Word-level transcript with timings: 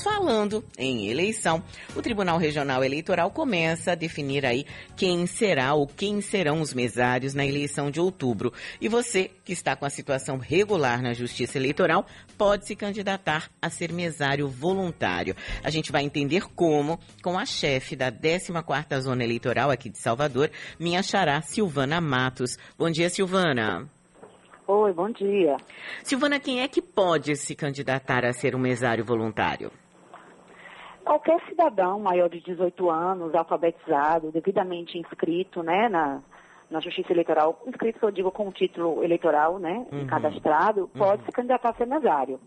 Mas 0.00 0.02
falando 0.02 0.64
em 0.78 1.08
eleição, 1.08 1.62
o 1.94 2.00
Tribunal 2.00 2.38
Regional 2.38 2.82
Eleitoral 2.82 3.30
começa 3.30 3.92
a 3.92 3.94
definir 3.94 4.46
aí 4.46 4.64
quem 4.96 5.26
será 5.26 5.74
ou 5.74 5.86
quem 5.86 6.22
serão 6.22 6.62
os 6.62 6.72
mesários 6.72 7.34
na 7.34 7.44
eleição 7.44 7.90
de 7.90 8.00
outubro. 8.00 8.50
E 8.80 8.88
você 8.88 9.30
que 9.44 9.52
está 9.52 9.76
com 9.76 9.84
a 9.84 9.90
situação 9.90 10.38
regular 10.38 11.02
na 11.02 11.12
Justiça 11.12 11.58
Eleitoral 11.58 12.06
pode 12.38 12.66
se 12.66 12.74
candidatar 12.74 13.50
a 13.60 13.68
ser 13.68 13.92
mesário 13.92 14.48
voluntário. 14.48 15.36
A 15.62 15.68
gente 15.68 15.92
vai 15.92 16.02
entender 16.02 16.48
como 16.54 16.98
com 17.22 17.38
a 17.38 17.44
chefe 17.44 17.94
da 17.94 18.10
14ª 18.10 19.00
Zona 19.00 19.22
Eleitoral 19.22 19.70
aqui 19.70 19.90
de 19.90 19.98
Salvador, 19.98 20.50
minha 20.78 21.02
xará 21.02 21.42
Silvana 21.42 22.00
Matos. 22.00 22.56
Bom 22.78 22.90
dia, 22.90 23.10
Silvana. 23.10 23.86
Oi, 24.66 24.92
bom 24.92 25.10
dia. 25.10 25.56
Silvana, 26.02 26.38
quem 26.38 26.62
é 26.62 26.68
que 26.68 26.80
pode 26.80 27.36
se 27.36 27.54
candidatar 27.54 28.24
a 28.24 28.32
ser 28.32 28.54
um 28.54 28.60
mesário 28.60 29.04
voluntário? 29.04 29.70
Qualquer 31.04 31.40
cidadão 31.48 31.98
maior 32.00 32.28
de 32.28 32.40
18 32.40 32.90
anos, 32.90 33.34
alfabetizado, 33.34 34.30
devidamente 34.30 34.98
inscrito 34.98 35.62
né, 35.62 35.88
na, 35.88 36.20
na 36.70 36.80
Justiça 36.80 37.12
Eleitoral, 37.12 37.60
inscrito, 37.66 37.98
eu 38.02 38.10
digo, 38.10 38.30
com 38.30 38.48
o 38.48 38.52
título 38.52 39.02
eleitoral, 39.02 39.58
né, 39.58 39.86
uhum. 39.90 40.06
cadastrado, 40.06 40.88
pode 40.96 41.22
uhum. 41.22 41.26
se 41.26 41.32
candidatar 41.32 41.70
a 41.70 41.74
ser 41.74 41.86
mesário. 41.86 42.38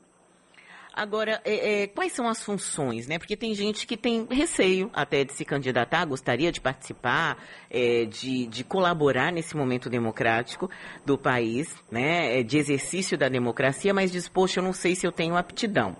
Agora, 0.95 1.41
é, 1.43 1.81
é, 1.81 1.87
quais 1.87 2.13
são 2.13 2.27
as 2.27 2.43
funções, 2.43 3.07
né? 3.07 3.17
Porque 3.17 3.35
tem 3.35 3.55
gente 3.55 3.87
que 3.87 3.97
tem 3.97 4.27
receio 4.29 4.91
até 4.93 5.23
de 5.23 5.33
se 5.33 5.43
candidatar, 5.43 6.05
gostaria 6.05 6.51
de 6.51 6.61
participar, 6.61 7.35
é, 7.67 8.05
de, 8.05 8.45
de, 8.45 8.63
colaborar 8.63 9.31
nesse 9.31 9.57
momento 9.57 9.89
democrático 9.89 10.69
do 11.03 11.17
país, 11.17 11.75
né? 11.91 12.39
É, 12.39 12.43
de 12.43 12.59
exercício 12.59 13.17
da 13.17 13.27
democracia, 13.27 13.91
mas 13.91 14.11
diz, 14.11 14.29
poxa, 14.29 14.59
eu 14.59 14.63
não 14.63 14.71
sei 14.71 14.93
se 14.93 15.07
eu 15.07 15.11
tenho 15.11 15.35
aptidão. 15.35 15.95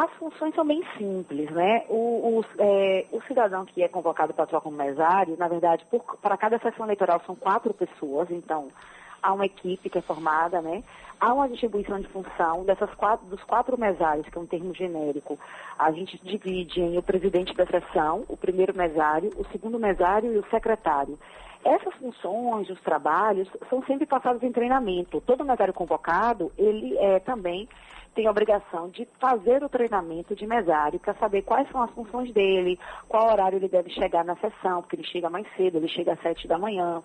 As 0.00 0.10
funções 0.12 0.54
são 0.54 0.66
bem 0.66 0.82
simples, 0.96 1.50
né? 1.50 1.84
O, 1.86 2.38
o, 2.38 2.44
é, 2.58 3.04
o 3.12 3.20
cidadão 3.24 3.66
que 3.66 3.82
é 3.82 3.88
convocado 3.88 4.32
para 4.32 4.44
atuar 4.44 4.62
como 4.62 4.74
mesário, 4.74 5.36
na 5.38 5.46
verdade, 5.46 5.84
para 6.22 6.38
cada 6.38 6.58
sessão 6.58 6.86
eleitoral 6.86 7.20
são 7.26 7.36
quatro 7.36 7.74
pessoas, 7.74 8.30
então 8.30 8.68
há 9.22 9.30
uma 9.30 9.44
equipe 9.44 9.90
que 9.90 9.98
é 9.98 10.00
formada, 10.00 10.62
né? 10.62 10.82
Há 11.20 11.34
uma 11.34 11.46
distribuição 11.50 12.00
de 12.00 12.08
função 12.08 12.64
dessas 12.64 12.88
quatro, 12.94 13.26
dos 13.26 13.44
quatro 13.44 13.78
mesários, 13.78 14.26
que 14.26 14.38
é 14.38 14.40
um 14.40 14.46
termo 14.46 14.72
genérico. 14.72 15.38
A 15.78 15.92
gente 15.92 16.18
divide 16.24 16.80
em 16.80 16.96
o 16.96 17.02
presidente 17.02 17.52
da 17.54 17.66
sessão, 17.66 18.24
o 18.26 18.38
primeiro 18.38 18.74
mesário, 18.74 19.28
o 19.36 19.44
segundo 19.52 19.78
mesário 19.78 20.32
e 20.32 20.38
o 20.38 20.48
secretário. 20.48 21.18
Essas 21.62 21.92
funções, 21.96 22.70
os 22.70 22.80
trabalhos, 22.80 23.50
são 23.68 23.82
sempre 23.82 24.06
passados 24.06 24.42
em 24.42 24.50
treinamento. 24.50 25.20
Todo 25.20 25.44
mesário 25.44 25.74
convocado, 25.74 26.50
ele 26.56 26.96
é 26.96 27.18
também 27.18 27.68
tem 28.14 28.26
a 28.26 28.30
obrigação 28.30 28.88
de 28.88 29.06
fazer 29.18 29.62
o 29.62 29.68
treinamento 29.68 30.34
de 30.34 30.46
mesário 30.46 30.98
para 30.98 31.14
saber 31.14 31.42
quais 31.42 31.68
são 31.70 31.82
as 31.82 31.90
funções 31.90 32.32
dele, 32.32 32.78
qual 33.08 33.30
horário 33.30 33.56
ele 33.56 33.68
deve 33.68 33.90
chegar 33.90 34.24
na 34.24 34.36
sessão, 34.36 34.80
porque 34.80 34.96
ele 34.96 35.04
chega 35.04 35.30
mais 35.30 35.46
cedo, 35.56 35.78
ele 35.78 35.88
chega 35.88 36.12
às 36.12 36.20
sete 36.20 36.48
da 36.48 36.58
manhã. 36.58 37.02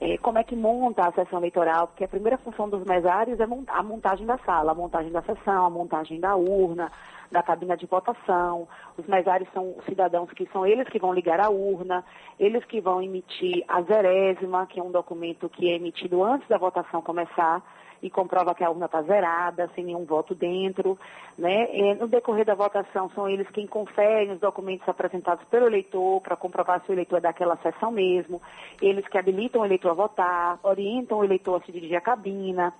É, 0.00 0.18
como 0.18 0.38
é 0.38 0.44
que 0.44 0.56
monta 0.56 1.06
a 1.06 1.12
sessão 1.12 1.38
eleitoral, 1.38 1.86
porque 1.86 2.04
a 2.04 2.08
primeira 2.08 2.36
função 2.38 2.68
dos 2.68 2.84
mesários 2.84 3.38
é 3.40 3.44
a 3.68 3.82
montagem 3.82 4.26
da 4.26 4.36
sala, 4.38 4.72
a 4.72 4.74
montagem 4.74 5.12
da 5.12 5.22
sessão, 5.22 5.64
a 5.64 5.70
montagem 5.70 6.20
da 6.20 6.34
urna, 6.36 6.90
da 7.30 7.42
cabina 7.42 7.76
de 7.76 7.86
votação. 7.86 8.68
Os 8.98 9.06
mesários 9.06 9.48
são 9.52 9.76
cidadãos 9.86 10.30
que 10.32 10.46
são 10.52 10.66
eles 10.66 10.88
que 10.88 10.98
vão 10.98 11.14
ligar 11.14 11.40
a 11.40 11.48
urna, 11.48 12.04
eles 12.38 12.64
que 12.66 12.80
vão 12.80 13.02
emitir 13.02 13.64
a 13.66 13.80
zerésima, 13.82 14.66
que 14.66 14.78
é 14.78 14.82
um 14.82 14.90
documento 14.90 15.48
que 15.48 15.70
é 15.70 15.76
emitido 15.76 16.22
antes 16.22 16.46
da 16.48 16.58
votação 16.58 17.00
começar 17.00 17.62
e 18.02 18.10
comprova 18.10 18.54
que 18.54 18.64
a 18.64 18.70
urna 18.70 18.86
está 18.86 19.00
zerada, 19.02 19.70
sem 19.74 19.84
nenhum 19.84 20.04
voto 20.04 20.34
dentro. 20.34 20.98
Né? 21.38 21.68
E 21.72 21.94
no 21.94 22.08
decorrer 22.08 22.44
da 22.44 22.54
votação, 22.54 23.08
são 23.10 23.28
eles 23.28 23.48
quem 23.50 23.66
conferem 23.66 24.32
os 24.32 24.40
documentos 24.40 24.88
apresentados 24.88 25.44
pelo 25.44 25.66
eleitor 25.66 26.20
para 26.20 26.36
comprovar 26.36 26.82
se 26.84 26.90
o 26.90 26.94
eleitor 26.94 27.18
é 27.18 27.20
daquela 27.20 27.56
sessão 27.58 27.92
mesmo. 27.92 28.42
Eles 28.80 29.06
que 29.06 29.16
habilitam 29.16 29.62
o 29.62 29.64
eleitor 29.64 29.90
a 29.90 29.94
votar, 29.94 30.58
orientam 30.64 31.18
o 31.18 31.24
eleitor 31.24 31.60
a 31.60 31.64
se 31.64 31.70
dirigir 31.70 31.96
à 31.96 32.00
cabina, 32.00 32.74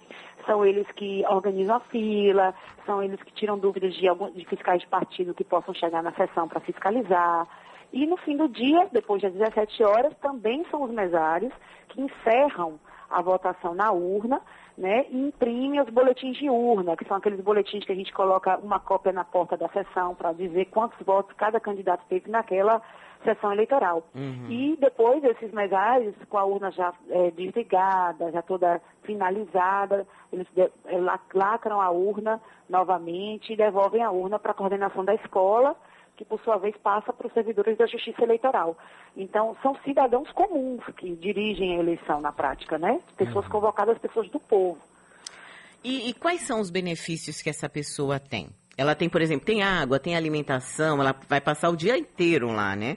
são 0.45 0.67
eles 0.67 0.91
que 0.93 1.25
organizam 1.29 1.77
a 1.77 1.81
fila, 1.81 2.53
são 2.85 3.01
eles 3.01 3.23
que 3.23 3.33
tiram 3.33 3.57
dúvidas 3.57 3.95
de, 3.95 4.09
algum, 4.09 4.31
de 4.33 4.45
fiscais 4.47 4.81
de 4.81 4.89
partido 4.89 5.35
que 5.35 5.45
possam 5.45 5.73
chegar 5.73 6.03
na 6.03 6.13
sessão 6.13 6.49
para 6.49 6.61
fiscalizar. 6.61 7.47
E 7.93 8.07
no 8.07 8.17
fim 8.17 8.37
do 8.37 8.49
dia, 8.49 8.89
depois 8.91 9.23
das 9.23 9.33
17 9.35 9.85
horas, 9.85 10.17
também 10.19 10.65
são 10.71 10.83
os 10.83 10.91
mesários 10.91 11.53
que 11.89 12.01
encerram 12.01 12.81
a 13.13 13.23
votação 13.23 13.75
na 13.75 13.93
urna 13.93 14.41
né, 14.77 15.07
e 15.11 15.29
imprime 15.29 15.81
os 15.81 15.89
boletins 15.91 16.37
de 16.39 16.49
urna, 16.49 16.97
que 16.97 17.05
são 17.05 17.17
aqueles 17.17 17.41
boletins 17.41 17.85
que 17.85 17.93
a 17.93 17.95
gente 17.95 18.13
coloca 18.13 18.57
uma 18.59 18.81
cópia 18.81 19.13
na 19.13 19.25
porta 19.25 19.57
da 19.57 19.69
sessão 19.69 20.15
para 20.15 20.33
dizer 20.33 20.67
quantos 20.67 20.99
votos 21.05 21.35
cada 21.37 21.61
candidato 21.61 22.05
teve 22.09 22.31
naquela 22.31 22.81
sessão 23.23 23.53
eleitoral. 23.53 24.03
Uhum. 24.15 24.47
E 24.51 24.77
depois 24.81 25.23
esses 25.23 25.53
mesários, 25.53 26.15
com 26.29 26.39
a 26.39 26.45
urna 26.45 26.71
já 26.73 26.93
é, 27.11 27.31
desligada, 27.31 28.33
já 28.33 28.43
toda 28.43 28.81
finalizada, 29.03 30.07
eles 30.33 30.47
de, 30.55 30.63
é, 30.63 30.99
lacram 31.33 31.81
a 31.81 31.91
urna 31.91 32.41
novamente 32.69 33.53
e 33.53 33.57
devolvem 33.57 34.03
a 34.03 34.11
urna 34.11 34.39
para 34.39 34.53
a 34.53 34.55
coordenação 34.55 35.05
da 35.05 35.15
escola 35.15 35.77
que 36.23 36.29
por 36.29 36.41
sua 36.41 36.57
vez 36.57 36.77
passa 36.77 37.13
para 37.13 37.27
os 37.27 37.33
servidores 37.33 37.77
da 37.77 37.87
Justiça 37.87 38.23
Eleitoral. 38.23 38.77
Então, 39.17 39.57
são 39.63 39.75
cidadãos 39.85 40.31
comuns 40.33 40.85
que 40.97 41.15
dirigem 41.17 41.77
a 41.77 41.81
eleição 41.81 42.21
na 42.21 42.33
prática, 42.33 42.79
né? 42.79 43.01
Pessoas 43.17 43.45
uhum. 43.47 43.53
convocadas, 43.53 43.99
pessoas 43.99 44.29
do 44.31 44.39
povo. 44.39 44.79
E, 45.85 46.09
e, 46.11 46.15
quais 46.15 46.43
são 46.43 46.61
os 46.61 46.71
benefícios 46.71 47.43
que 47.43 47.51
essa 47.51 47.69
pessoa 47.69 48.21
tem? 48.21 48.51
Ela 48.79 48.95
tem, 48.95 49.09
por 49.09 49.21
exemplo, 49.21 49.45
tem 49.45 49.63
água, 49.63 49.99
tem 49.99 50.15
alimentação, 50.17 51.01
ela 51.01 51.15
vai 51.29 51.41
passar 51.41 51.71
o 51.71 51.77
dia 51.77 51.99
inteiro 51.99 52.53
lá, 52.53 52.77
né? 52.77 52.97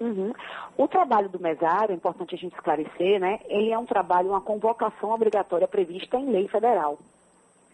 Uhum. 0.00 0.32
O 0.76 0.88
trabalho 0.88 1.28
do 1.28 1.38
mesário, 1.38 1.92
é 1.92 1.94
importante 1.94 2.34
a 2.34 2.38
gente 2.38 2.54
esclarecer, 2.54 3.20
né? 3.20 3.38
Ele 3.44 3.70
é 3.70 3.78
um 3.78 3.84
trabalho, 3.84 4.30
uma 4.30 4.40
convocação 4.40 5.10
obrigatória 5.10 5.68
prevista 5.68 6.16
em 6.16 6.30
lei 6.30 6.48
federal. 6.48 6.98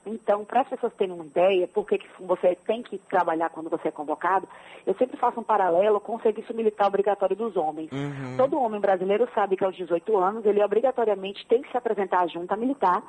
Então, 0.07 0.45
para 0.45 0.63
as 0.63 0.69
pessoas 0.69 0.93
terem 0.95 1.15
uma 1.15 1.25
ideia, 1.25 1.69
por 1.69 1.87
que 1.87 2.01
você 2.21 2.55
tem 2.67 2.83
que 2.83 2.99
trabalhar 2.99 3.51
quando 3.51 3.69
você 3.69 3.89
é 3.89 3.91
convocado, 3.91 4.49
eu 4.87 4.95
sempre 4.95 5.17
faço 5.17 5.41
um 5.41 5.45
paralelo 5.45 6.01
com 6.01 6.17
o 6.17 6.21
serviço 6.21 6.55
militar 6.55 6.87
obrigatório 6.87 7.37
dos 7.37 7.57
homens. 7.57 7.91
Uhum. 7.93 8.37
Todo 8.37 8.61
homem 8.61 8.81
brasileiro 8.81 9.29
sabe 9.35 9.57
que 9.57 9.65
aos 9.65 9.77
18 9.77 10.17
anos 10.17 10.47
ele 10.47 10.63
obrigatoriamente 10.63 11.47
tem 11.47 11.63
que 11.63 11.71
se 11.71 11.77
apresentar 11.77 12.21
à 12.21 12.27
junta 12.27 12.57
militar 12.57 13.03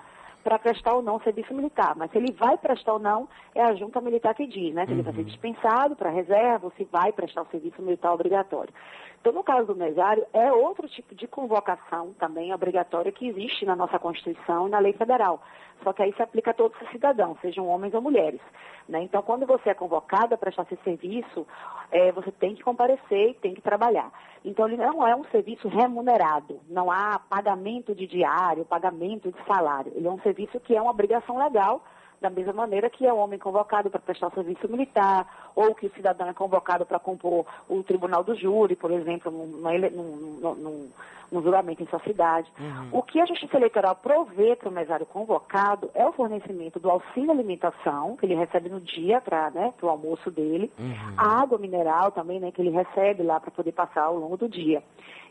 para 0.44 0.58
prestar 0.58 0.94
ou 0.94 1.02
não 1.02 1.20
serviço 1.20 1.54
militar. 1.54 1.96
Mas 1.96 2.12
se 2.12 2.18
ele 2.18 2.32
vai 2.32 2.58
prestar 2.58 2.94
ou 2.94 3.00
não, 3.00 3.28
é 3.54 3.62
a 3.62 3.76
junta 3.76 4.00
militar 4.02 4.34
que 4.34 4.48
diz, 4.48 4.74
né? 4.74 4.86
Se 4.86 4.92
uhum. 4.92 4.98
ele 4.98 5.04
vai 5.04 5.14
ser 5.14 5.24
dispensado 5.24 5.96
para 5.96 6.10
reserva 6.10 6.66
ou 6.66 6.72
se 6.78 6.86
vai 6.86 7.12
prestar 7.12 7.42
o 7.42 7.48
serviço 7.48 7.82
militar 7.82 8.14
obrigatório. 8.14 8.74
Então, 9.20 9.34
no 9.34 9.44
caso 9.44 9.68
do 9.68 9.76
mesário, 9.76 10.26
é 10.32 10.52
outro 10.52 10.88
tipo 10.88 11.14
de 11.14 11.28
convocação 11.28 12.14
também 12.14 12.54
obrigatória 12.54 13.12
que 13.12 13.28
existe 13.28 13.66
na 13.66 13.76
nossa 13.76 14.00
Constituição 14.00 14.68
e 14.68 14.72
na 14.72 14.80
lei 14.80 14.94
federal. 14.94 15.42
Só 15.84 15.92
que 15.92 16.02
aí 16.02 16.14
se 16.14 16.22
aplica 16.22 16.52
a 16.52 16.54
todos 16.54 16.80
os 16.82 16.90
cidadãos, 16.90 17.38
sejam 17.42 17.68
homens 17.68 17.94
ou 17.94 18.02
mulheres. 18.02 18.40
Né? 18.88 19.04
Então, 19.04 19.22
quando 19.22 19.46
você 19.46 19.70
é 19.70 19.74
convocado 19.74 20.34
a 20.34 20.38
prestar 20.38 20.64
esse 20.64 20.82
serviço, 20.84 21.46
é, 21.92 22.12
você 22.12 22.32
tem 22.32 22.56
que 22.56 22.64
comparecer 22.64 23.32
e 23.32 23.34
tem 23.36 23.54
que 23.54 23.62
trabalhar. 23.62 24.12
Então, 24.44 24.68
ele 24.68 24.78
não 24.78 25.06
é 25.06 25.16
um 25.16 25.26
serviço 25.26 25.68
remunerado, 25.68 26.60
não 26.70 26.90
há 26.90 27.20
pagamento 27.20 27.94
de 27.94 28.08
diário, 28.08 28.66
pagamento 28.66 29.32
de 29.32 29.46
salário. 29.46 29.92
Ele 29.96 30.08
é 30.08 30.12
um 30.12 30.20
serviço 30.22 30.60
que 30.62 30.76
é 30.76 30.82
uma 30.82 30.92
obrigação 30.92 31.38
legal 31.38 31.84
da 32.22 32.30
mesma 32.30 32.54
maneira 32.54 32.90
que 32.90 33.06
é 33.06 33.14
o 33.14 33.18
homem 33.18 33.40
convocado 33.40 33.90
para 33.90 34.00
prestar 34.00 34.32
serviço 34.32 34.68
militar, 34.70 35.52
ou 35.56 35.74
que 35.74 35.88
o 35.88 35.94
cidadão 35.94 36.28
é 36.28 36.34
convocado 36.34 36.86
para 36.86 37.00
compor 37.00 37.46
o 37.68 37.84
tribunal 37.84 38.24
do 38.24 38.36
júri, 38.36 38.76
por 38.76 38.92
exemplo, 38.92 39.32
num, 39.32 39.48
num, 39.48 40.56
num, 40.56 40.90
num 41.32 41.42
julgamento 41.42 41.84
em 41.84 41.88
sua 41.88 42.00
cidade. 42.00 42.52
Uhum. 42.60 42.90
O 43.00 43.04
que 43.04 43.20
a 43.20 43.26
Justiça 43.26 43.58
Eleitoral 43.58 43.96
provê 43.96 44.56
para 44.56 44.70
o 44.70 44.72
mesário 44.72 45.06
convocado 45.06 45.90
é 45.94 46.06
o 46.06 46.14
fornecimento 46.14 46.80
do 46.80 46.90
auxílio 46.90 47.32
alimentação, 47.32 48.16
que 48.18 48.26
ele 48.26 48.36
recebe 48.36 48.70
no 48.70 48.80
dia 48.80 49.22
para 49.22 49.50
né, 49.52 49.74
o 49.82 49.88
almoço 49.88 50.30
dele, 50.32 50.72
uhum. 50.78 51.14
a 51.18 51.42
água 51.42 51.58
mineral 51.58 52.12
também, 52.12 52.40
né, 52.40 52.52
que 52.52 52.62
ele 52.62 52.72
recebe 52.72 53.24
lá 53.24 53.40
para 53.40 53.52
poder 53.52 53.72
passar 53.72 54.04
ao 54.04 54.18
longo 54.18 54.38
do 54.38 54.50
dia. 54.50 54.84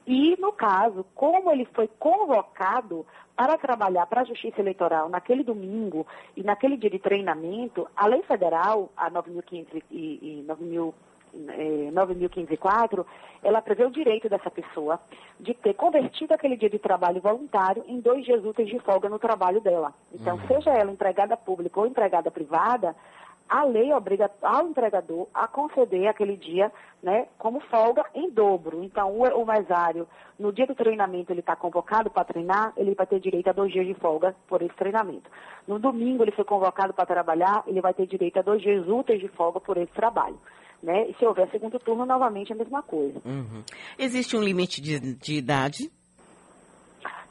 E, 0.07 0.37
no 0.41 0.53
caso, 0.53 1.05
como 1.15 1.51
ele 1.51 1.67
foi 1.75 1.87
convocado 1.99 3.05
para 3.37 3.59
trabalhar 3.59 4.07
para 4.07 4.23
a 4.23 4.25
Justiça 4.25 4.61
Eleitoral 4.61 5.09
naquele 5.09 5.45
domingo 5.45 6.07
e 6.37 6.43
naquele 6.43 6.77
dia 6.77 6.91
de 6.91 6.99
treinamento, 6.99 7.87
a 7.95 8.07
lei 8.07 8.23
federal, 8.23 8.91
a 8.97 9.11
9.504, 9.11 10.95
é, 11.51 11.91
ela 13.43 13.63
prevê 13.63 13.85
o 13.85 13.91
direito 13.91 14.29
dessa 14.29 14.51
pessoa 14.51 15.01
de 15.39 15.55
ter 15.55 15.75
convertido 15.75 16.35
aquele 16.35 16.57
dia 16.57 16.69
de 16.71 16.79
trabalho 16.79 17.21
voluntário 17.21 17.85
em 17.87 18.01
dois 18.01 18.25
dias 18.25 18.45
úteis 18.45 18.69
de 18.69 18.79
folga 18.81 19.09
no 19.09 19.19
trabalho 19.19 19.61
dela. 19.61 19.95
Então, 20.13 20.37
uhum. 20.37 20.47
seja 20.49 20.71
ela 20.71 20.91
empregada 20.91 21.37
pública 21.37 21.79
ou 21.79 21.87
empregada 21.87 22.31
privada, 22.31 22.97
a 23.49 23.65
lei 23.65 23.93
obriga 23.95 24.31
ao 24.43 24.69
empregador 24.69 25.27
a 25.33 25.49
conceder 25.49 26.07
aquele 26.07 26.37
dia 26.37 26.71
né, 27.03 27.27
como 27.39 27.61
folga 27.61 28.05
em 28.15 28.29
dobro. 28.29 28.85
Então, 28.85 29.11
o, 29.13 29.23
o 29.23 29.47
mesário, 29.47 30.07
no 30.39 30.53
dia 30.53 30.67
do 30.67 30.75
treinamento, 30.75 31.33
ele 31.33 31.41
está 31.41 31.57
convocado 31.57 32.11
para 32.11 32.25
treinar, 32.25 32.75
ele 32.77 32.95
vai 32.95 33.07
ter 33.07 33.19
direito 33.19 33.49
a 33.49 33.53
dois 33.53 33.73
dias 33.73 33.87
de 33.87 33.95
folga 33.95 34.37
por 34.47 34.61
esse 34.61 34.75
treinamento. 34.75 35.31
No 35.67 35.79
domingo, 35.79 36.23
ele 36.23 36.33
foi 36.33 36.45
convocado 36.45 36.93
para 36.93 37.07
trabalhar, 37.07 37.63
ele 37.67 37.81
vai 37.81 37.95
ter 37.95 38.07
direito 38.07 38.39
a 38.39 38.43
dois 38.43 38.61
dias 38.61 38.87
úteis 38.87 39.21
de 39.21 39.29
folga 39.29 39.61
por 39.61 39.79
esse 39.79 39.93
trabalho. 39.93 40.39
Né? 40.83 41.11
E 41.11 41.15
se 41.15 41.27
houver 41.27 41.51
segundo 41.51 41.79
turno, 41.79 42.07
novamente 42.07 42.53
a 42.53 42.57
mesma 42.57 42.83
coisa. 42.83 43.21
Uhum. 43.25 43.63
Existe 43.99 44.37
um 44.37 44.43
limite 44.43 44.81
de, 44.81 45.01
de 45.01 45.35
idade 45.35 45.91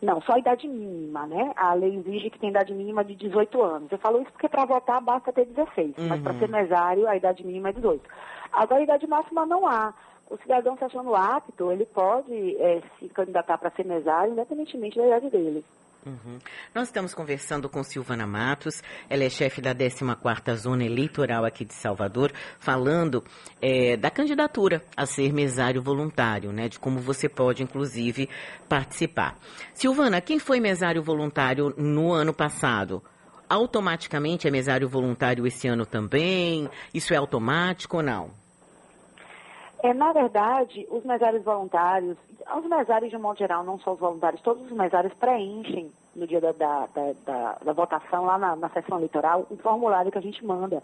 não, 0.02 0.22
só 0.22 0.34
a 0.34 0.40
idade 0.40 0.68
mínima, 0.68 1.26
né? 1.26 1.52
A 1.56 1.74
lei 1.74 1.96
exige 1.96 2.30
que 2.30 2.38
tem 2.38 2.52
idade 2.52 2.74
mínima 2.74 3.04
de 3.04 3.16
18 3.16 3.62
anos. 3.64 3.92
Eu 3.92 3.98
falo 3.98 4.22
isso 4.22 4.32
porque 4.32 4.48
para 4.48 4.66
votar 4.66 5.02
basta 5.02 5.34
ter 5.34 5.46
16, 5.46 5.98
uhum. 5.98 6.08
mas 6.08 6.22
para 6.22 6.38
ser 6.38 6.50
mesário 6.50 7.08
a 7.08 7.16
idade 7.16 7.44
mínima 7.44 7.70
é 7.70 7.74
18. 7.74 8.08
Agora, 8.52 8.82
a 8.82 8.84
idade 8.84 9.08
máxima 9.08 9.46
não 9.46 9.68
há. 9.68 9.94
O 10.30 10.38
cidadão 10.38 10.78
se 10.78 10.84
achando 10.84 11.16
apto, 11.16 11.72
ele 11.72 11.86
pode 11.86 12.56
é, 12.58 12.82
se 13.00 13.08
candidatar 13.10 13.58
para 13.58 13.72
ser 13.72 13.86
mesário, 13.86 14.34
independentemente 14.34 14.98
da 14.98 15.08
idade 15.08 15.30
dele. 15.30 15.64
Uhum. 16.08 16.40
Nós 16.74 16.88
estamos 16.88 17.14
conversando 17.14 17.68
com 17.68 17.84
Silvana 17.84 18.26
Matos, 18.26 18.82
ela 19.10 19.24
é 19.24 19.30
chefe 19.30 19.60
da 19.60 19.76
14ª 19.76 20.56
Zona 20.56 20.86
Eleitoral 20.86 21.44
aqui 21.44 21.66
de 21.66 21.74
Salvador, 21.74 22.32
falando 22.60 23.24
é, 23.62 23.98
da 23.98 24.10
candidatura 24.10 24.82
a 24.96 25.06
ser 25.06 25.34
mesário 25.34 25.82
voluntário, 25.82 26.52
né, 26.54 26.70
de 26.70 26.80
como 26.80 27.00
você 27.00 27.28
pode, 27.28 27.62
inclusive, 27.62 28.30
participar. 28.70 29.38
Silvana, 29.74 30.22
quem 30.22 30.40
foi 30.40 30.60
mesário 30.60 31.04
voluntário 31.04 31.74
no 31.78 32.14
ano 32.14 32.34
passado? 32.34 33.04
Automaticamente 33.50 34.48
é 34.48 34.52
mesário 34.52 34.88
voluntário 34.88 35.46
esse 35.46 35.68
ano 35.68 35.86
também? 35.86 36.70
Isso 36.94 37.14
é 37.14 37.18
automático 37.18 37.98
ou 37.98 38.04
não? 38.04 38.47
É, 39.84 39.94
na 39.94 40.12
verdade, 40.12 40.88
os 40.90 41.04
mesários 41.04 41.44
voluntários, 41.44 42.18
os 42.56 42.66
mesários 42.66 43.12
de 43.12 43.18
um 43.18 43.22
modo 43.22 43.38
geral, 43.38 43.64
não 43.64 43.80
só 43.80 43.94
os 43.94 44.00
voluntários, 44.00 44.42
todos 44.42 44.66
os 44.66 44.72
mesários 44.72 45.14
preenchem 45.14 45.92
no 46.16 46.26
dia 46.26 46.42
da, 46.42 46.52
da, 46.52 46.88
da, 47.24 47.58
da 47.64 47.74
votação, 47.74 48.26
lá 48.26 48.40
na, 48.40 48.56
na 48.56 48.70
sessão 48.70 48.98
eleitoral, 48.98 49.46
um 49.52 49.58
formulário 49.58 50.12
que 50.12 50.18
a 50.18 50.22
gente 50.22 50.44
manda, 50.44 50.82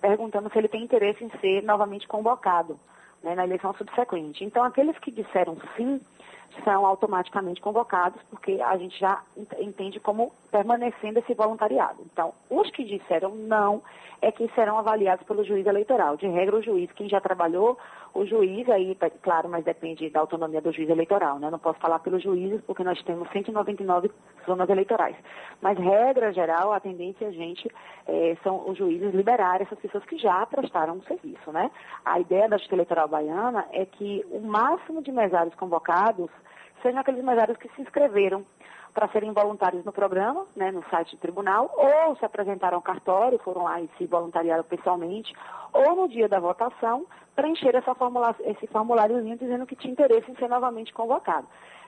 perguntando 0.00 0.50
se 0.50 0.58
ele 0.58 0.68
tem 0.68 0.82
interesse 0.82 1.22
em 1.22 1.30
ser 1.38 1.62
novamente 1.62 2.08
convocado 2.08 2.78
né, 3.22 3.34
na 3.34 3.44
eleição 3.44 3.74
subsequente. 3.74 4.42
Então, 4.42 4.64
aqueles 4.64 4.98
que 4.98 5.10
disseram 5.10 5.58
sim, 5.76 6.00
são 6.64 6.86
automaticamente 6.86 7.60
convocados, 7.60 8.20
porque 8.30 8.60
a 8.62 8.76
gente 8.78 8.98
já 8.98 9.22
entende 9.58 10.00
como 10.00 10.32
permanecendo 10.50 11.18
esse 11.18 11.34
voluntariado. 11.34 12.02
Então, 12.12 12.32
os 12.48 12.70
que 12.70 12.84
disseram 12.84 13.34
não 13.34 13.82
é 14.22 14.30
que 14.30 14.50
serão 14.54 14.78
avaliados 14.78 15.26
pelo 15.26 15.44
juiz 15.44 15.66
eleitoral. 15.66 16.16
De 16.16 16.26
regra, 16.26 16.56
o 16.56 16.62
juiz, 16.62 16.90
quem 16.92 17.08
já 17.08 17.20
trabalhou, 17.20 17.78
o 18.12 18.26
juiz 18.26 18.68
aí, 18.68 18.94
tá, 18.94 19.08
claro, 19.08 19.48
mas 19.48 19.64
depende 19.64 20.10
da 20.10 20.20
autonomia 20.20 20.60
do 20.60 20.72
juiz 20.72 20.90
eleitoral, 20.90 21.38
né? 21.38 21.48
Não 21.50 21.58
posso 21.58 21.78
falar 21.78 22.00
pelos 22.00 22.22
juízes, 22.22 22.60
porque 22.66 22.84
nós 22.84 23.02
temos 23.04 23.30
199 23.30 24.10
zonas 24.44 24.68
eleitorais. 24.68 25.16
Mas, 25.62 25.78
regra 25.78 26.32
geral, 26.32 26.72
a 26.72 26.80
tendência 26.80 27.28
a 27.28 27.30
gente 27.30 27.70
é, 28.06 28.36
são 28.42 28.68
os 28.68 28.76
juízes 28.76 29.14
liberar 29.14 29.62
essas 29.62 29.78
pessoas 29.78 30.04
que 30.04 30.18
já 30.18 30.44
prestaram 30.44 30.94
um 30.94 31.02
serviço, 31.02 31.50
né? 31.50 31.70
A 32.04 32.20
ideia 32.20 32.48
da 32.48 32.56
Justiça 32.56 32.74
Eleitoral 32.74 33.08
Baiana 33.08 33.64
é 33.72 33.86
que 33.86 34.24
o 34.30 34.40
máximo 34.40 35.02
de 35.02 35.12
mesários 35.12 35.54
convocados 35.54 36.30
sejam 36.82 37.00
aqueles 37.00 37.24
mesários 37.24 37.56
que 37.58 37.68
se 37.74 37.82
inscreveram 37.82 38.44
para 38.92 39.08
serem 39.08 39.32
voluntários 39.32 39.84
no 39.84 39.92
programa, 39.92 40.46
né, 40.54 40.70
no 40.70 40.82
site 40.90 41.16
do 41.16 41.20
tribunal, 41.20 41.70
ou 41.76 42.16
se 42.16 42.24
apresentaram 42.24 42.76
ao 42.76 42.82
cartório, 42.82 43.38
foram 43.38 43.64
lá 43.64 43.80
e 43.80 43.88
se 43.96 44.06
voluntariaram 44.06 44.64
pessoalmente, 44.64 45.34
ou 45.72 45.96
no 45.96 46.08
dia 46.08 46.28
da 46.28 46.40
votação, 46.40 47.06
preencher 47.34 47.74
essa 47.74 47.94
formula, 47.94 48.34
esse 48.40 48.66
formuláriozinho 48.66 49.36
dizendo 49.36 49.66
que 49.66 49.76
tinha 49.76 49.92
interesse 49.92 50.30
em 50.30 50.36
ser 50.36 50.48
novamente 50.48 50.92
convocado. 50.92 51.46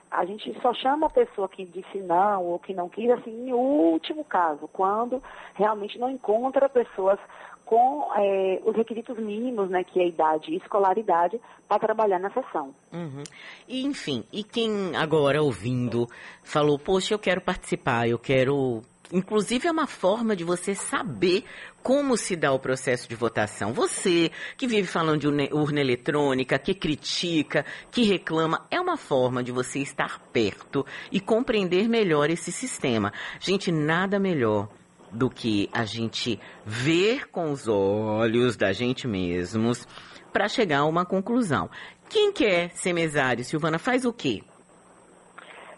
A 0.09 0.25
gente 0.25 0.53
só 0.61 0.73
chama 0.75 1.07
a 1.07 1.09
pessoa 1.09 1.49
que 1.49 1.65
disse 1.65 1.97
não 1.97 2.45
ou 2.45 2.59
que 2.59 2.73
não 2.73 2.87
quis, 2.87 3.09
assim, 3.09 3.49
em 3.49 3.53
último 3.53 4.23
caso, 4.23 4.67
quando 4.71 5.21
realmente 5.55 5.97
não 5.97 6.09
encontra 6.09 6.69
pessoas 6.69 7.19
com 7.65 8.09
é, 8.15 8.61
os 8.65 8.75
requisitos 8.75 9.17
mínimos, 9.17 9.69
né, 9.69 9.83
que 9.83 9.99
é 9.99 10.07
idade 10.07 10.51
e 10.51 10.57
escolaridade, 10.57 11.39
para 11.67 11.79
trabalhar 11.79 12.19
na 12.19 12.29
sessão. 12.31 12.73
Uhum. 12.91 13.23
E, 13.67 13.85
enfim, 13.85 14.23
e 14.31 14.43
quem 14.43 14.95
agora 14.95 15.41
ouvindo 15.41 16.07
falou, 16.43 16.77
poxa, 16.77 17.13
eu 17.13 17.19
quero 17.19 17.41
participar, 17.41 18.07
eu 18.07 18.19
quero 18.19 18.81
Inclusive, 19.13 19.67
é 19.67 19.71
uma 19.71 19.85
forma 19.85 20.35
de 20.35 20.43
você 20.43 20.73
saber 20.73 21.43
como 21.83 22.17
se 22.17 22.35
dá 22.35 22.51
o 22.51 22.57
processo 22.57 23.07
de 23.07 23.15
votação. 23.15 23.71
Você 23.71 24.31
que 24.57 24.65
vive 24.65 24.87
falando 24.87 25.19
de 25.19 25.27
urna 25.53 25.81
eletrônica, 25.81 26.57
que 26.57 26.73
critica, 26.73 27.63
que 27.91 28.01
reclama, 28.01 28.65
é 28.71 28.81
uma 28.81 28.97
forma 28.97 29.43
de 29.43 29.51
você 29.51 29.77
estar 29.77 30.19
perto 30.31 30.83
e 31.11 31.19
compreender 31.19 31.87
melhor 31.87 32.31
esse 32.31 32.51
sistema. 32.51 33.13
Gente, 33.39 33.71
nada 33.71 34.17
melhor 34.17 34.67
do 35.13 35.29
que 35.29 35.69
a 35.71 35.85
gente 35.85 36.39
ver 36.65 37.29
com 37.29 37.51
os 37.51 37.67
olhos 37.67 38.57
da 38.57 38.71
gente 38.71 39.07
mesmos 39.07 39.85
para 40.31 40.47
chegar 40.47 40.79
a 40.79 40.85
uma 40.85 41.05
conclusão. 41.05 41.69
Quem 42.09 42.31
quer 42.31 42.69
ser 42.71 42.93
mesário, 42.93 43.43
Silvana, 43.43 43.77
faz 43.77 44.05
o 44.05 44.11
quê? 44.11 44.43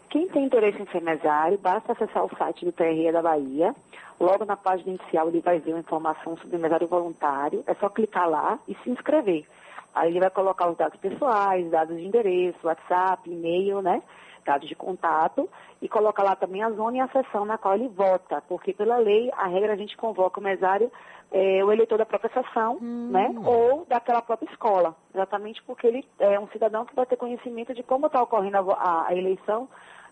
Quem 0.10 0.28
tem 0.30 0.46
interesse 0.46 0.82
em 0.82 0.86
ser 0.88 1.02
mesário, 1.02 1.58
basta 1.58 1.92
acessar 1.92 2.24
o 2.24 2.38
site 2.38 2.64
do 2.64 2.72
TRE 2.72 3.12
da 3.12 3.22
Bahia. 3.22 3.76
Logo 4.20 4.46
na 4.46 4.56
página 4.56 4.92
inicial 4.96 5.28
ele 5.28 5.42
vai 5.42 5.60
ver 5.60 5.72
uma 5.72 5.80
informação 5.80 6.38
sobre 6.38 6.58
mesário 6.58 6.88
voluntário. 6.88 7.64
É 7.68 7.74
só 7.76 7.90
clicar 7.90 8.30
lá 8.30 8.58
e 8.68 8.76
se 8.76 8.90
inscrever. 8.90 9.46
Aí 9.94 10.10
ele 10.10 10.20
vai 10.20 10.30
colocar 10.30 10.70
os 10.70 10.78
dados 10.78 11.00
pessoais, 11.00 11.70
dados 11.70 11.98
de 11.98 12.06
endereço, 12.06 12.58
WhatsApp, 12.64 13.30
e-mail, 13.30 13.82
né? 13.82 14.02
Dados 14.46 14.70
de 14.70 14.76
contato 14.76 15.50
e 15.82 15.90
coloca 15.90 16.22
lá 16.22 16.36
também 16.36 16.62
a 16.62 16.70
zona 16.70 16.98
e 16.98 17.00
a 17.02 17.08
sessão 17.08 17.46
na 17.46 17.58
qual 17.58 17.74
ele 17.74 17.88
vota, 17.88 18.44
porque 18.48 18.74
pela 18.74 18.98
lei, 18.98 19.32
a 19.36 19.48
regra 19.48 19.74
a 19.74 19.76
gente 19.76 19.98
convoca 19.98 20.40
o 20.40 20.44
mesário, 20.44 20.92
é, 21.32 21.66
o 21.66 21.72
eleitor 21.72 21.98
da 21.98 22.06
própria 22.06 22.32
sessão, 22.32 22.78
hum. 22.82 23.10
né, 23.12 23.34
ou 23.44 23.86
daquela 23.86 24.22
própria 24.22 24.50
escola, 24.52 24.96
exatamente 25.14 25.64
porque 25.64 25.88
ele 25.88 26.08
é 26.20 26.40
um 26.40 26.48
cidadão 26.50 26.86
que 26.86 26.96
vai 26.96 27.06
ter 27.08 27.18
conhecimento 27.18 27.74
de 27.74 27.82
como 27.82 28.06
está 28.06 28.22
ocorrendo 28.22 28.72
a, 28.72 28.74
a, 28.76 29.08
a 29.08 29.16
eleição 29.16 29.68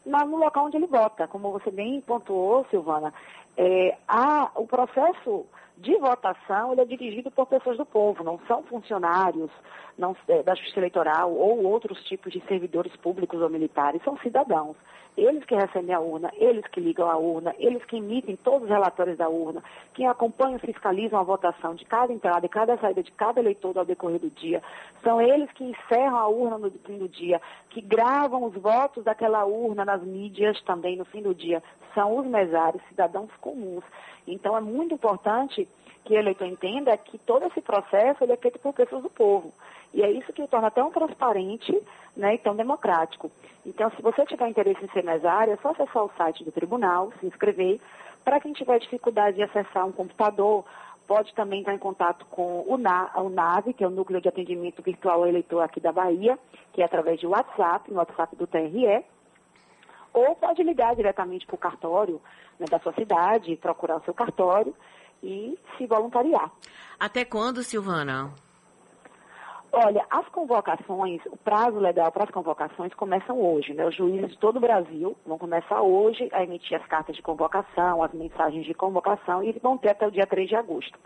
na, 0.06 0.26
no 0.26 0.38
local 0.38 0.66
onde 0.66 0.78
ele 0.78 0.88
vota. 0.88 1.28
Como 1.28 1.52
você 1.52 1.72
bem 1.72 2.02
pontuou, 2.02 2.66
Silvana, 2.70 3.14
é, 3.56 3.96
a, 4.08 4.52
o 4.56 4.66
processo 4.66 5.46
de 5.84 5.98
votação 5.98 6.72
ele 6.72 6.82
é 6.82 6.86
dirigido 6.86 7.30
por 7.30 7.46
pessoas 7.46 7.78
do 7.78 7.86
povo, 7.86 8.24
não 8.24 8.40
são 8.48 8.64
funcionários 8.64 9.52
não, 9.98 10.16
é, 10.30 10.42
da 10.42 10.56
Justiça 10.56 10.80
Eleitoral 10.80 11.32
ou 11.32 11.62
outros 11.66 12.02
tipos 12.06 12.32
de 12.32 12.42
servidores 12.48 12.96
públicos 12.96 13.42
ou 13.42 13.50
militares, 13.50 14.02
são 14.04 14.18
cidadãos. 14.20 14.78
Eles 15.16 15.44
que 15.46 15.54
recebem 15.54 15.94
a 15.94 16.00
urna, 16.00 16.32
eles 16.36 16.66
que 16.68 16.80
ligam 16.80 17.08
a 17.08 17.18
urna, 17.18 17.54
eles 17.60 17.84
que 17.86 17.98
emitem 17.98 18.36
todos 18.38 18.64
os 18.64 18.70
relatórios 18.70 19.18
da 19.18 19.30
urna, 19.30 19.62
quem 19.94 20.08
acompanham 20.08 20.56
e 20.56 20.66
fiscalizam 20.66 21.20
a 21.20 21.24
votação 21.24 21.76
de 21.76 21.86
cada 21.86 22.12
entrada 22.12 22.46
e 22.46 22.50
cada 22.50 22.78
saída 22.78 23.04
de 23.04 23.12
cada 23.12 23.40
eleitor 23.40 23.78
ao 23.78 23.86
decorrer 23.86 24.20
do 24.20 24.32
dia. 24.32 24.64
São 25.04 25.22
eles 25.22 25.52
que 25.52 25.66
encerram 25.66 26.18
a 26.18 26.28
urna 26.28 26.58
no 26.58 26.72
fim 26.72 26.98
do 26.98 27.08
dia, 27.08 27.40
que 27.70 27.82
gravam 27.82 28.46
os 28.46 28.56
votos 28.56 29.04
daquela 29.04 29.46
urna 29.46 29.86
nas 29.86 30.02
mídias 30.02 30.60
também 30.64 30.98
no 30.98 31.06
fim 31.06 31.22
do 31.22 31.36
dia. 31.36 31.62
São 31.94 32.18
os 32.18 32.26
mesários, 32.26 32.82
cidadãos 32.88 33.30
comuns. 33.40 33.84
Então 34.28 34.56
é 34.58 34.62
muito 34.62 34.94
importante 34.94 35.68
que 36.04 36.14
o 36.14 36.20
eleitor 36.20 36.48
entenda 36.48 36.96
que 36.98 37.18
todo 37.18 37.46
esse 37.46 37.62
processo 37.62 38.24
ele 38.24 38.34
é 38.34 38.38
feito 38.38 38.60
por 38.60 38.74
pessoas 38.74 39.04
do 39.04 39.10
povo. 39.10 39.54
E 39.94 40.02
é 40.02 40.12
isso 40.12 40.34
que 40.34 40.42
o 40.42 40.48
torna 40.48 40.72
tão 40.72 40.92
transparente 40.92 41.80
né, 42.16 42.36
e 42.36 42.38
tão 42.40 42.56
democrático. 42.56 43.32
Então, 43.66 43.90
se 43.92 44.02
você 44.02 44.26
tiver 44.26 44.50
interesse 44.50 44.84
em 44.84 44.90
ser 44.90 45.04
mesário, 45.04 45.54
é 45.54 45.58
só 45.58 45.70
acessar 45.70 46.04
o 46.04 46.12
site 46.18 46.44
do 46.44 46.52
tribunal, 46.52 47.14
se 47.20 47.28
inscrever. 47.28 47.80
Para 48.24 48.40
quem 48.40 48.54
tiver 48.54 48.80
dificuldade 48.80 49.38
de 49.38 49.44
acessar 49.44 49.86
um 49.86 49.92
computador, 49.92 50.66
pode 51.08 51.34
também 51.36 51.62
entrar 51.62 51.76
em 51.76 51.80
contato 51.80 52.26
com 52.26 52.66
o, 52.68 52.78
Na, 52.78 53.12
que 53.76 53.84
é 53.84 53.88
o 53.88 53.92
Núcleo 53.92 54.20
de 54.20 54.30
Atendimento 54.30 54.82
Virtual 54.82 55.20
ao 55.20 55.28
Eleitor 55.28 55.62
aqui 55.62 55.80
da 55.80 55.92
Bahia, 55.92 56.40
que 56.74 56.82
é 56.82 56.86
através 56.86 57.20
de 57.20 57.28
WhatsApp, 57.28 57.92
no 57.92 57.98
WhatsApp 57.98 58.36
do 58.36 58.48
TRE, 58.48 59.04
ou 60.14 60.36
pode 60.36 60.62
ligar 60.64 60.96
diretamente 60.96 61.46
para 61.46 61.56
o 61.56 61.58
cartório 61.58 62.22
né, 62.60 62.66
da 62.70 62.80
sua 62.80 62.94
cidade, 62.94 63.58
procurar 63.58 63.98
o 63.98 64.04
seu 64.04 64.14
cartório 64.14 64.76
e 65.22 65.58
se 65.78 65.88
voluntariar. 65.88 66.52
Até 67.00 67.26
quando, 67.26 67.64
Silvana? 67.64 68.32
Olha, 69.76 70.06
as 70.12 70.28
convocações, 70.30 71.20
o 71.26 71.36
prazo 71.36 71.80
legal 71.80 72.12
para 72.12 72.26
as 72.26 72.30
convocações 72.30 72.94
começam 72.94 73.42
hoje, 73.42 73.74
né? 73.74 73.84
Os 73.88 73.96
juízes 73.96 74.30
de 74.30 74.38
todo 74.38 74.58
o 74.58 74.60
Brasil 74.60 75.18
vão 75.26 75.40
começar 75.40 75.82
hoje 75.82 76.30
a 76.32 76.44
emitir 76.44 76.80
as 76.80 76.86
cartas 76.86 77.16
de 77.16 77.24
convocação, 77.24 78.04
as 78.04 78.14
mensagens 78.14 78.68
de 78.68 78.74
convocação 78.76 79.44
e 79.44 79.52
vão 79.54 79.76
ter 79.76 79.90
até 79.90 80.06
o 80.06 80.12
dia 80.12 80.28
3 80.28 80.48
de 80.48 80.56
agosto. 80.56 81.00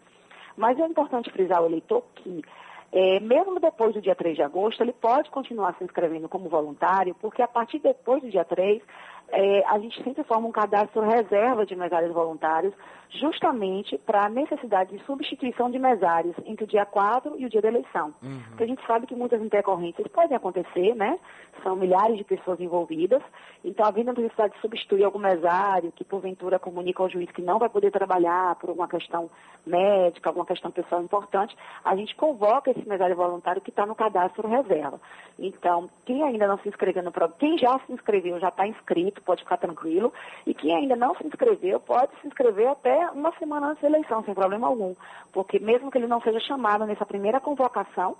Mas 0.58 0.78
é 0.78 0.86
importante 0.86 1.32
frisar 1.32 1.60
ao 1.60 1.68
eleitor 1.68 2.04
que, 2.16 2.44
é, 2.92 3.20
mesmo 3.20 3.60
depois 3.60 3.94
do 3.94 4.02
dia 4.02 4.16
3 4.16 4.36
de 4.36 4.42
agosto, 4.42 4.82
ele 4.82 4.94
pode 4.94 5.30
continuar 5.30 5.76
se 5.78 5.84
inscrevendo 5.84 6.30
como 6.30 6.50
voluntário, 6.50 7.16
porque 7.16 7.42
a 7.42 7.48
partir 7.48 7.80
depois 7.80 8.22
do 8.22 8.30
dia 8.30 8.46
3, 8.46 8.82
é, 9.30 9.64
a 9.68 9.78
gente 9.80 10.02
sempre 10.04 10.24
forma 10.24 10.48
um 10.48 10.52
cadastro 10.52 11.02
reserva 11.02 11.66
de 11.66 11.76
mesários 11.76 12.14
voluntários, 12.14 12.74
justamente 13.10 13.98
para 14.00 14.26
a 14.26 14.30
necessidade 14.30 14.96
de 14.96 15.04
substituição 15.06 15.70
de 15.70 15.80
mesários 15.80 16.36
entre 16.46 16.66
o 16.66 16.68
dia 16.68 16.86
4 16.86 17.36
e 17.38 17.46
o 17.46 17.50
dia 17.50 17.62
da 17.62 17.70
eleição. 17.70 18.14
Uhum. 18.22 18.42
Porque 18.50 18.64
a 18.64 18.68
gente 18.68 18.86
sabe 18.86 19.08
que 19.08 19.16
muitas 19.16 19.42
intercorrências 19.42 20.08
podem 20.08 20.36
acontecer, 20.36 20.94
né? 20.96 21.18
São 21.64 21.76
milhares 21.76 22.18
de 22.18 22.24
pessoas 22.24 22.60
envolvidas. 22.60 23.22
Então, 23.64 23.86
havendo 23.86 24.12
a 24.12 24.14
necessidade 24.14 24.54
de 24.54 24.62
substituir 24.62 25.04
algum 25.04 25.20
mesário 25.20 25.92
que, 25.92 26.04
porventura, 26.04 26.60
comunica 26.60 27.02
ao 27.02 27.10
juiz 27.10 27.30
que 27.32 27.42
não 27.42 27.60
vai 27.60 27.70
poder 27.70 27.92
trabalhar 27.92 28.56
por 28.56 28.70
alguma 28.70 28.88
questão 28.88 29.30
médica, 29.66 30.30
alguma 30.30 30.46
questão 30.46 30.72
pessoal 30.72 31.02
importante, 31.02 31.56
a 31.84 31.96
gente 31.96 32.16
convoca 32.16 32.72
esse 32.72 32.88
mesário 32.88 33.16
voluntário 33.16 33.62
que 33.62 33.70
está 33.70 33.86
no 33.86 33.96
cadastro 33.96 34.48
reserva. 34.48 35.00
Então, 35.40 35.90
quem 36.06 36.24
ainda 36.24 36.48
não 36.48 36.58
se 36.60 36.70
inscreveu 36.70 37.04
no 37.04 37.12
programa, 37.12 37.40
quem 37.40 37.58
já 37.58 37.80
se 37.86 37.92
inscreveu 37.92 38.40
já 38.40 38.50
está 38.50 38.68
inscrito, 38.68 39.17
pode 39.22 39.44
ficar 39.44 39.58
tranquilo. 39.58 40.14
E 40.46 40.54
quem 40.54 40.76
ainda 40.76 40.96
não 40.96 41.16
se 41.16 41.26
inscreveu, 41.26 41.80
pode 41.80 42.12
se 42.22 42.28
inscrever 42.28 42.68
até 42.68 43.10
uma 43.12 43.32
semana 43.38 43.68
antes 43.68 43.82
da 43.82 43.90
eleição, 43.90 44.24
sem 44.24 44.34
problema 44.34 44.68
algum. 44.68 44.94
Porque 45.32 45.60
mesmo 45.60 45.92
que 45.92 45.98
ele 45.98 46.08
não 46.08 46.22
seja 46.22 46.40
chamado 46.40 46.86
nessa 46.86 47.06
primeira 47.06 47.40
convocação, 47.40 48.16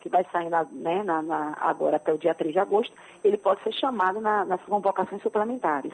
que 0.00 0.08
vai 0.10 0.24
sair 0.30 0.50
na, 0.50 0.64
né, 0.64 1.02
na, 1.02 1.22
na, 1.22 1.56
agora 1.60 1.96
até 1.96 2.12
o 2.12 2.18
dia 2.18 2.34
3 2.34 2.52
de 2.52 2.58
agosto, 2.58 2.94
ele 3.24 3.38
pode 3.38 3.62
ser 3.62 3.72
chamado 3.72 4.20
nas 4.20 4.60
convocações 4.64 5.22
suplementares. 5.22 5.92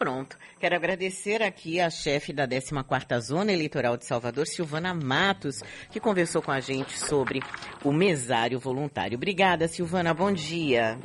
Pronto. 0.00 0.38
Quero 0.58 0.74
agradecer 0.74 1.42
aqui 1.42 1.78
a 1.78 1.90
chefe 1.90 2.32
da 2.32 2.48
14ª 2.48 3.20
Zona 3.20 3.52
Eleitoral 3.52 3.98
de 3.98 4.06
Salvador, 4.06 4.46
Silvana 4.46 4.94
Matos, 4.94 5.60
que 5.90 6.00
conversou 6.00 6.40
com 6.40 6.50
a 6.50 6.60
gente 6.60 6.98
sobre 6.98 7.40
o 7.84 7.92
mesário 7.92 8.58
voluntário. 8.58 9.16
Obrigada, 9.16 9.68
Silvana. 9.68 10.14
Bom 10.14 10.32
dia. 10.32 10.98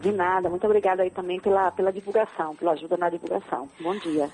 De 0.00 0.12
nada. 0.12 0.48
Muito 0.48 0.64
obrigada 0.64 1.02
aí 1.02 1.10
também 1.10 1.40
pela, 1.40 1.70
pela 1.70 1.92
divulgação, 1.92 2.56
pela 2.56 2.72
ajuda 2.72 2.96
na 2.96 3.10
divulgação. 3.10 3.68
Bom 3.80 3.96
dia. 3.98 4.30